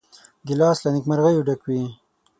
[0.47, 1.83] ګیلاس له نیکمرغیو ډک وي.